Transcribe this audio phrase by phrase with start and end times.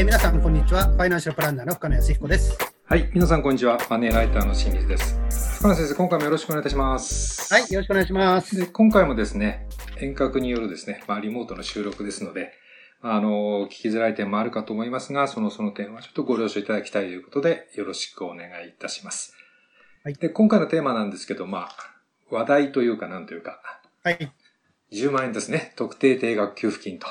[0.00, 0.86] えー、皆さん、こんにちは。
[0.86, 2.56] ファイナンシャルプランナーの深野康彦です。
[2.86, 3.78] はい、皆さんこんにちは。
[3.90, 5.20] マネーライターの清水です。
[5.58, 7.52] 深野先生、今回もよろしくお願いいたします。
[7.52, 8.56] はい、よろしくお願いします。
[8.56, 9.68] で、今回もですね、
[9.98, 12.54] 遠隔によるですね、まあ、リモートの収録ですので、
[13.02, 19.34] あの、聞きづらい点もあるかと思いますが、そのその点はちょっとご了承いただきたいということで、よろしくお願いいたします。
[20.02, 23.60] はいで、今回のテーマなんですけど、まあ、話題というか、なんというか、
[24.02, 24.32] はい。
[24.92, 27.06] 10万円ですね、特定定額給付金と。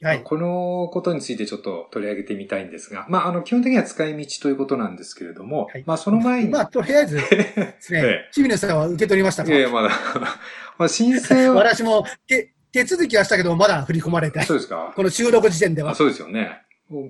[0.00, 0.22] はい。
[0.22, 9.50] このことについてちょっと取り上げてみたいんですが、まあ、あの、基本的には使い道ということなんですけれども、はいまあ、その前に、まあ、とりあえず ですね、ええ清水さんは受け取りましたか？
[9.50, 9.90] いやいや、まだ、
[10.78, 15.92] まあ、申請は、私も手手続きはしたけど、まだ振り込まれてそうですかこの収録時点では。
[15.92, 16.62] あそうですよね。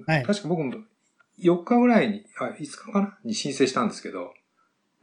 [0.07, 0.73] はい確か僕も
[1.41, 3.19] 4日ぐらいに、あ、5日かな？
[3.25, 4.33] に申請したんですけど、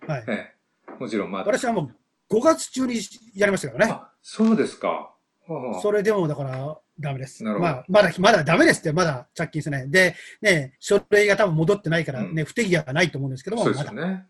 [0.07, 0.23] はい。
[0.27, 0.53] え
[0.89, 1.45] え、もちろんまだ。
[1.45, 1.91] 私はも
[2.29, 2.95] う5月中に
[3.35, 3.91] やりましたからね。
[3.91, 5.11] あ、そうですか。
[5.47, 7.43] はあそれでもだからダメです。
[7.43, 9.89] まあ、まだ、まだダメですって、まだ着金してない。
[9.89, 14.25] で、ね、書類が多分戻ってないからね、うん不手際がないと思うんですけども、そうですね。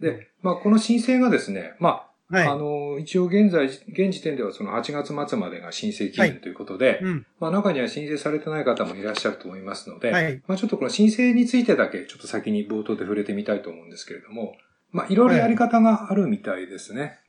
[0.00, 2.46] で、まあ、この申請がですね、まあ、あはい。
[2.58, 7.26] の、一応現在、現時点ではその8月末までが申請期限ということで、うん。
[7.38, 10.42] まあ中には申請されてない方もいらっしゃると思いますので、はい。
[10.48, 14.56] まあちょっとこの申請についてだけちょっと先に冒頭で触れてみたいと思うんですけれども、
[14.90, 17.20] まあいろいろやり方があるみたいですね。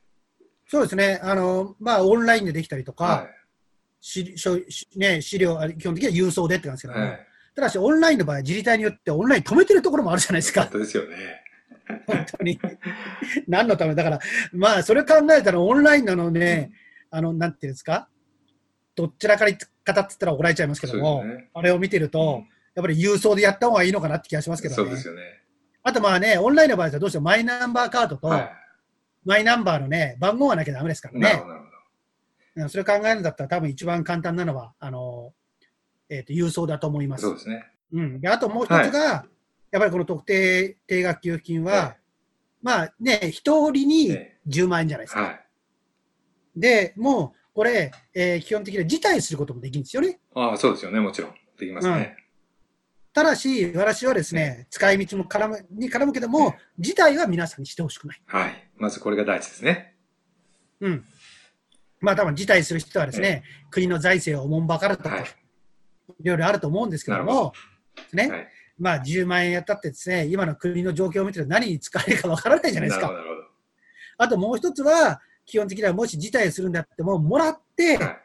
[0.66, 1.20] そうですね。
[1.22, 3.26] あの、まあ、オンラインでできたりとか、
[4.00, 6.94] はし書しね、資料、あ基本的には郵送でって感じですい。
[6.94, 7.26] けども、はい。
[7.54, 10.62] ただし、オンラインの場合、自治体によってオンライン止めてるところもあるじゃないですか。
[10.62, 11.16] 本当ですよね。
[12.06, 12.60] 本当に。
[13.46, 13.94] 何のため？
[13.94, 14.20] だから、
[14.52, 16.70] まあ、それ考えたら、オンラインなのね、
[17.10, 18.08] あの、なんていうんですか、
[18.94, 22.42] どっちらから方って言ったら怒られちゃいますけども、ねあれを見てると、
[22.74, 24.76] やっぱり郵送でやった方がいいのかなって気がしますけどね。
[24.76, 25.22] そうですよね。
[25.82, 28.52] あとまあね、オンラインの場合はどうしてもマイナンバーカードと、は
[29.24, 31.42] マイナンバーのね、番号がなきゃダメですからね
[32.68, 35.32] それ考えるんだったら多分一番簡単なのは、あの、
[36.08, 37.20] えっ、と、郵送だと思いまど。
[37.20, 37.26] す。
[37.26, 37.66] そうですね。
[37.92, 38.20] うん。
[38.20, 39.26] で、あともう一つが、
[39.70, 41.96] やっぱりこの特定定額給付金は、は
[42.62, 45.22] まあね、一人にえ10万円じゃないですか。
[45.22, 45.40] はい。
[46.56, 50.20] で、もう、これ、えー基本的には辞退することもできるんですよね。
[50.34, 51.00] ああ、そうですよね。
[51.00, 51.34] もちろん。
[51.58, 52.16] できますね。
[53.12, 58.22] ただし、私はですね、使い道も絡む、に絡むけども、辞退は皆さんにしてほしくない。
[58.26, 58.70] はい。
[58.76, 59.96] まずこれが第一ですね。
[60.80, 61.04] うん。
[62.00, 65.24] まあ多分辞退する人はですね、国の財政をおもんばかるとか、はい
[66.20, 67.52] い、ろいろあると思うんですけども、
[68.12, 68.48] ね、はい。
[68.78, 73.12] まあ10万円やったってですね、今の国の状況を見てると何に使えるかわからないじゃないですか。
[74.16, 77.96] あともう一つは、基本的にはもし辞退するんだっても、もらって。
[77.96, 78.18] はい。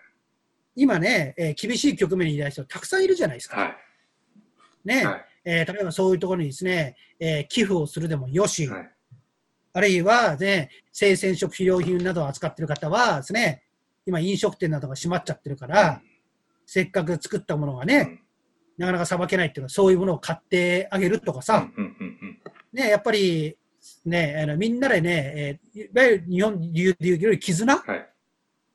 [0.75, 3.61] 今ね、えー厳しい局面にいる人たくさんいるじゃないですか。
[3.61, 3.77] はい。
[4.85, 5.25] ね、はい。
[5.45, 8.92] えー例えばそういうところにですね、えー寄付をするでもよし、はい。
[9.73, 13.63] あるいはね、生鮮食品用品などを扱っている方はですね、
[14.05, 16.01] 今飲食店などが閉まっちゃってるから、
[16.65, 18.21] せっかく作ったものがね、
[18.77, 21.43] なかなかさばけないっていうのは、そういうものを買ってあげるとかうん。
[21.43, 21.67] さ。
[22.71, 23.57] ね、やっぱり、
[24.05, 28.09] ね、あのみんなでね、えーいわゆる日本でいうでいう絆はい。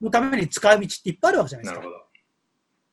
[0.02, 1.86] のために使う道っていっぱいあるわけじゃないですか。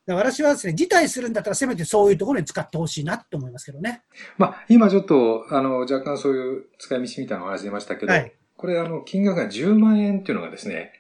[0.06, 4.04] だから私はですね、辞退するんだったらせめてそういうところに使ってほしいなと思いますけどね。
[4.38, 8.32] まあ、今ちょっと、あの、若干そういう使い道みたいなお話出ましたけど、はい。
[8.56, 10.94] これ、あの、金額が10万円っていうのがですね、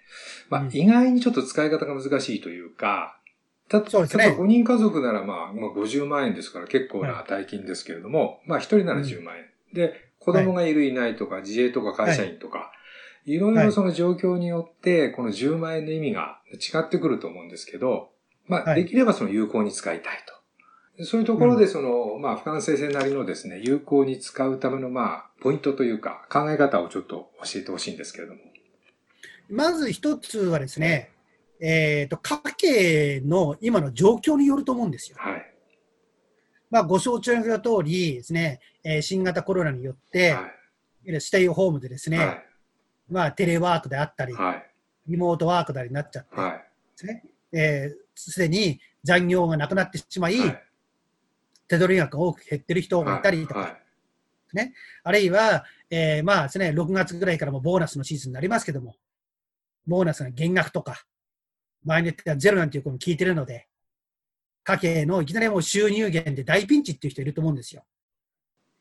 [0.50, 0.70] まあ、うん。
[0.74, 3.20] 意外にちょっと使い方が難しいというか、
[3.70, 9.46] た、そうですね例えば5人家族ならまあ、まあ、50万円ですから結構な大金ですけれども、まあ、1人なら10万円。
[9.74, 12.72] で、子供がいるいないとか、自営とか会社員とか、
[13.26, 13.38] い。
[13.38, 18.10] ろいろその状況によって、この10万円の意味が違ってくると思うんですけど、
[18.48, 20.36] まあ、はいできればその有効に使いたいと。
[21.04, 28.40] そういうところで、その、まあ、不完成性なりのですね、有効に使うための、まあ、ポイントというか、考え方をちょっと教えてほしいんですけれども。
[29.50, 31.12] まず一つはですね、
[31.60, 35.18] えっ、と、家計の今の状況によると思うんですよ。
[35.20, 35.54] はい。
[36.70, 40.56] まあ、ご承知の通りですね、えー新型コロナによって、はい
[41.20, 42.46] ステイホームでですね、はい。
[43.12, 44.72] まあ、テレワークであったり、はい。
[45.08, 46.52] リモートワークだりになっちゃって、はい。
[46.54, 46.58] で
[46.96, 47.24] すね、
[47.56, 50.64] えーすでに残業がなくなってしまい、はい。
[51.68, 54.74] 手取り額が多く減ってる人がいたりとか、はい。
[55.04, 58.96] あるいは、えーまあですね、6月ぐらいからもボーナスのシーズンになりますけども、
[59.86, 61.04] ボーナスが減額とか、
[61.84, 63.68] 場合によってはゼロなんていうことも聞いてるので、
[64.64, 67.84] 家計のいきなりもう収入源で大ピンチっていう人いると思うんですよ。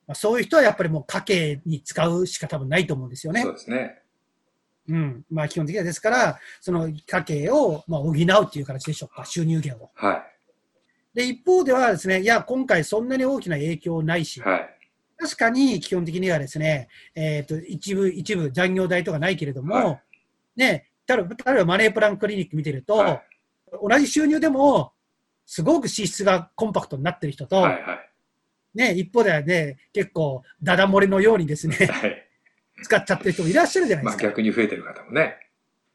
[0.06, 3.52] まあ、そういう人はやっぱりもう家計に使うしか多分ないと思うんですよねそう。
[3.52, 4.03] ですね。
[4.88, 5.24] うん。
[5.30, 9.90] まあ基本的にはですから、その家計をまあ補うっていう形でしょうか、収入源を。
[9.94, 10.24] は
[11.14, 14.70] で、一方ではですね、いや、今回そんなに大きな影響ないしい。、はい。
[15.16, 20.00] 確かに基本的にはですね、えっ、と、一部、一部残業代とかないけれども、は
[20.56, 23.22] ね、例えばマネープランクリニック見てると、はい
[23.82, 24.92] 同じ収入でも、
[25.46, 28.10] すごく脂質がコンパクトになってる人と、はいはい。
[28.74, 32.28] ね、一方ではね、結構、ダダ漏れのようにですね、はい。
[32.82, 34.24] 使っちゃってる人もいらっしゃるじゃないでまあすか。
[34.24, 35.36] 逆に増えてる方もね。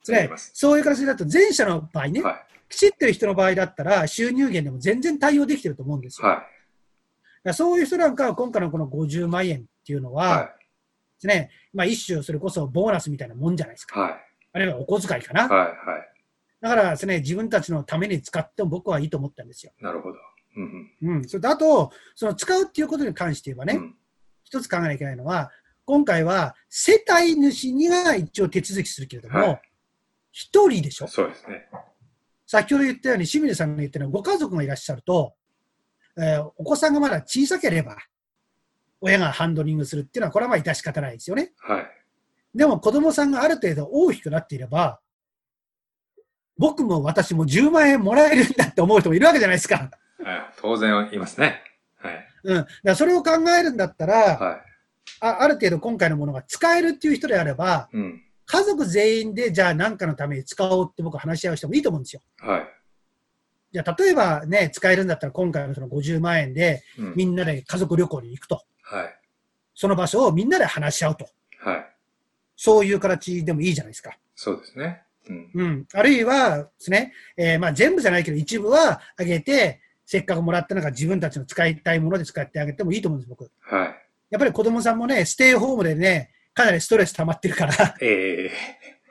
[0.08, 0.52] ねいます。
[0.54, 6.26] そういう形だと、前者の場合ね、はきちってる人の場合だったら、収入源でも全然対応できてると思うんですい。
[6.26, 6.30] よ。
[6.30, 6.48] はだか
[7.44, 10.14] らそういう人なんかは、今回のこの50万円っていうのい。
[10.14, 10.52] は、はで
[11.20, 13.88] すね、まあ一種、それこそボーナスみたいなもんじゃないですい。
[13.88, 14.00] か。
[14.00, 14.14] はい。
[14.54, 15.48] あるいはお小遣いかな。
[15.48, 15.68] はい。
[15.68, 16.10] はい。
[16.62, 19.72] だからですね、自分たちのために使っても僕はいいと思ったんですよ。
[19.80, 20.18] なるほど。
[20.58, 21.18] うんうん。
[21.18, 21.28] うん。
[21.28, 23.96] それとあと、その使うっていうことに関して言えばね、うん
[24.50, 25.52] 一つ考えなきゃいけないのは、
[25.90, 29.60] 今回は世帯主にが一応手続きするけれどはも、
[30.32, 31.08] 一、人でしょ？
[31.08, 31.68] そうですね。
[32.46, 35.34] 先ほど言ったように、清水さんが言ったように、ご家族がいらっしゃると、
[36.16, 37.98] えーお子さんがまだ小さければ、
[39.02, 41.54] 親がハンドリングするっていうのは、これはまあ致し方ないですよね。
[41.58, 41.88] はい。
[42.54, 45.00] でも子供さんがある程度大きくなっていれば、
[46.56, 49.90] 僕も私も10万円もらえるんだって思う人もいるわけじゃないですか。
[50.24, 51.64] はい当然いますね。
[51.98, 52.30] はい。
[52.44, 52.66] うん。
[52.84, 54.62] だそれを考えるんだったら、は
[55.20, 57.98] あある程度今回のものが使えるっていう人であれば、い。
[57.98, 58.24] うん。
[58.46, 62.22] 家族全員でじゃあ何かのために使おうって僕は話し合う人もいいと思うんですよ。
[62.40, 62.68] はい。
[63.72, 67.14] じゃあ例えばね、使えるんだったら今回のその50万円でうん。
[67.16, 68.64] みんなで家族旅行に行くと。
[68.82, 69.20] はい。
[69.76, 71.30] その場所をみんなで話し合うと。
[71.60, 71.86] はい。
[72.56, 74.18] そういう形でもいいじゃないですか。
[74.36, 75.04] そうですね。
[75.30, 75.52] うん。
[75.54, 75.88] うん。
[75.94, 83.52] あるいはですね、えーまあ全部じゃないけど一部はあげて、せっかくもらったのが自分たちの使いたいもので使ってあげてもいいと思うんです、僕。
[83.62, 84.09] はい。
[84.30, 88.52] やっぱり子供さんもね、ステイホームでね、かなりストレス溜まってるから、ええ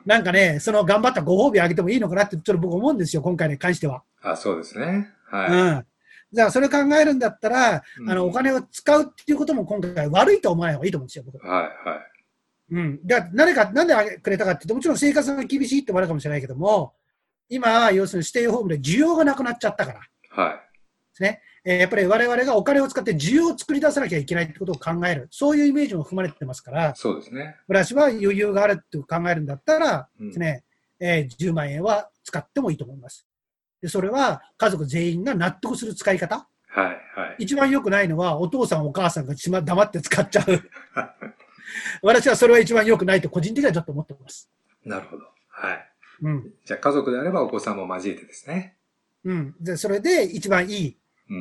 [0.05, 4.03] なんかね、その頑張ったご褒美あげてもいいのかなって、ちょっと僕思うんですよ、今回に関しては。
[4.21, 5.09] あ、そうですね。
[5.29, 5.51] はい。
[5.51, 5.85] うん。
[6.31, 11.45] じゃあ、それ考えるんだったら、うんあの、お金を使うっていうことも今回悪いと思わない方がいいと思うんですよ、僕。
[11.45, 11.89] はい。
[11.89, 11.99] はい。
[12.71, 13.05] うん。
[13.05, 16.93] で、誰か、なんであげくれたかっていうと、もちろん生活が厳しいってもあるかもしれないけども、
[17.49, 19.99] 今は要するにステイホームで需要がなくなっちゃったから。
[20.29, 20.53] はい。
[20.53, 20.59] で
[21.13, 21.41] すね。
[21.69, 25.27] えーやっぱり我々がお金を使って需要を作り出さなきゃいけないってことを考える。
[25.29, 27.57] そういうイメージも含まれてますから、そうですね。
[27.67, 30.63] 私は余裕があるって考えるんだったらうんですね、
[30.99, 33.27] えー10万円は使ってもいいと思います。
[33.83, 36.47] で、それは家族全員が納得する使い方。
[36.69, 36.85] はい。
[36.85, 37.35] はい。
[37.39, 40.69] 一番良くないのは、お父さんお母さんがしま黙って使っちゃう。
[42.01, 44.49] 私はそれは一番良くないと個人的にはちょっと思ってます。
[44.85, 45.23] なるほど。
[45.49, 45.89] はい。
[46.23, 46.53] うん。
[46.65, 48.75] じゃあ家族であればお子さんも交えてですね。
[49.23, 49.55] うん。
[49.59, 50.97] で、それで一番いいうん。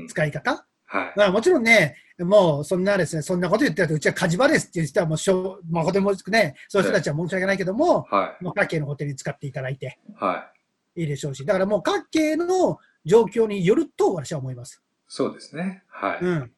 [0.09, 0.67] 使い方？
[0.87, 1.13] はい。
[1.17, 10.13] まあもちろんね、もうそんなですね、そんなこと言ってると、うちは火事場ですっていう人はもうしょう、誠にもくね、そういう人たちは申し訳ないけども、はもう家計のホテルに使っていただいてい。
[10.15, 10.51] は
[10.97, 11.03] い。
[11.03, 14.83] いいでしょうし、だからもう家計の状況によると私は思います。
[15.07, 15.85] そうですね。
[15.89, 16.19] はい。
[16.21, 16.53] うん。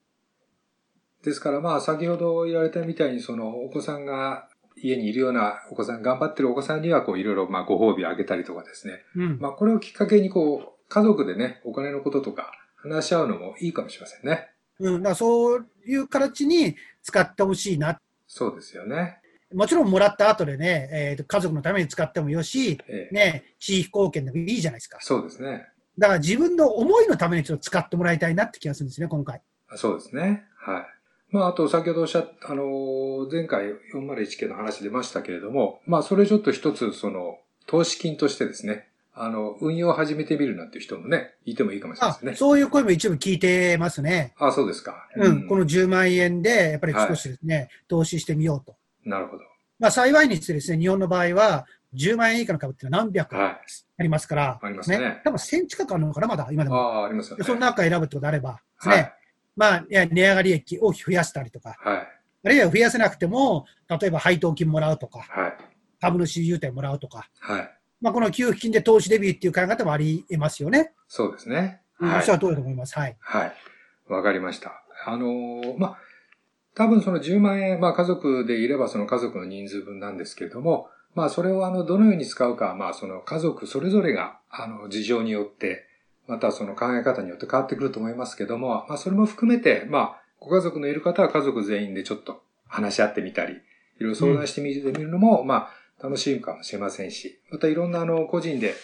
[1.22, 9.02] ですからまあ先ほど言われたみたいにそのお子さんが家にいるようなお子さん、頑張ってるお子さんにはこういろいろまあご褒美をあげたりとかですね。
[9.16, 9.38] うん。
[9.38, 14.48] まあこれをきっかけにこう家族でね、お金のこととか話し合うのもいいかもしれませんね。
[14.78, 15.02] うん。
[15.02, 17.98] だそういう形に使ってほしいな。
[18.26, 19.18] そうですよね。
[19.52, 24.98] もちろんもらった後でね、えーと家族のために使ってもよし、ええね、地域貢献でもいいじゃないですか。
[25.00, 25.66] そうですね。
[25.98, 29.42] だから自分の思いのためにちょっと使ってもらいたいなって気がするんですね、今回。
[29.74, 30.44] そうですね。
[30.56, 31.00] はい。
[31.30, 38.88] まあ、あと、先ほどおっしゃった、あのー、前回 401K の話出ましたけれども、まあ、それちょっと一つ、その、投資金としてですね、
[39.22, 42.34] あの、運用を始めてみるなんていう人もね、いてもいいかもしれないあですね。
[42.36, 44.34] そういう声も一部聞いてますね。
[44.38, 45.08] あそうですか。
[45.16, 48.76] うん、この10万円で、やっぱり少しですね、投資してみようと。
[49.04, 49.44] なるほど。
[49.78, 53.60] まあ、幸いにしてですね、日本の場合は、10万円以下の株っていうのは何百はい
[53.98, 56.76] ありますから、ありますね多分1000近くあるのかな、まだ、今でも。
[56.76, 57.42] ああ、ありますよね。
[57.42, 59.14] でその中選ぶってことであれば、ですね、はい。
[59.56, 62.08] まあ、値上がり益大きく増やしたりとか、はい。
[62.42, 63.66] あるいは増やせなくても、
[64.00, 65.56] 例えば配当金もらうとか、はい。
[66.00, 67.79] 株主優待もらうとか、はい。
[68.00, 70.92] まあ、この給付金で投資デビューっていう考え方もあり得ますよね。
[71.08, 71.80] そうですね。
[72.00, 72.30] うん、はい私。
[72.30, 72.98] はどうだと思います？
[72.98, 73.16] はい。
[73.20, 73.54] はい。
[74.08, 74.82] わかりました。
[75.06, 75.98] あのーまあ、
[76.74, 85.86] 多分その10万円、まあ家族でいればその家族の人数分なんですけれども、まあそれをあの、どのように使うか、まあその家族それぞれが、あの、事情によって、
[86.26, 93.56] またその考え方によって変わってくると思いますけども、まあそれも含めて、まあ、ご家族のいる方は家族全員でちょっと話し合ってみたり、い
[94.00, 95.70] ろいろ相談してみるのも、まあ
[96.02, 98.74] 楽しいかもしれませんし、またいろんなあの、個人で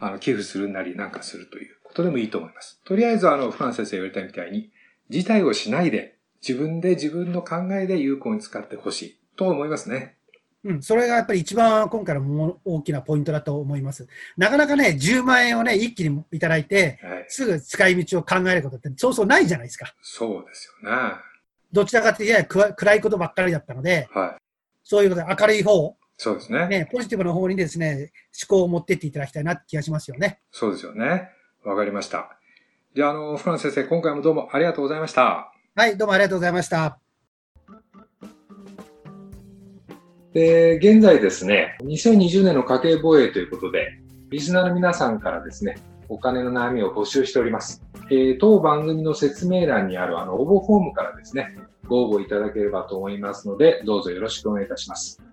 [0.00, 2.80] あの、寄付するなりなんかするということでもいいと思います。
[2.84, 4.70] とりあえずあの、フラン先生言われたみたいに、
[5.08, 6.16] 辞退をしないで、
[6.46, 10.16] 自分で自分の考えで有効に使ってほしいと思いますね。
[10.64, 14.08] うん、それがやっぱり一番今回のも大きなポイントだと思います。
[14.36, 17.24] なかなかね、10万円をね、一気にいただいて、はい。
[17.28, 19.94] すぐ使い道を考えることってそうそうないじゃないですか。
[20.02, 20.96] そうですよね。
[21.72, 24.42] どちらかというとや暗いことばっかりだったので、はい。
[24.82, 26.66] そういうことで明るい方、そうですね。
[26.68, 28.12] ね、ポジティブな方にですね、
[28.48, 30.40] 思考を持ってっていただきたいなって気がしますよね。
[30.50, 31.30] そうですよね。
[31.64, 32.38] わかりました。
[32.94, 35.52] じゃあ、あの、フラン先生、今回もどうもありがとうございました。
[35.74, 36.98] はい、どうもありがとうございました。
[40.32, 45.76] で、現在ですね、2020年の家計防衛ということで、リスナーの皆さんからですね、
[46.08, 47.82] お金の悩みを募集しております。
[48.10, 51.58] えー当番組の説明欄にあるあの応募フォームからですね、
[51.88, 55.25] ご応募いただければと思いますので、どうぞよろしくお願いいたします。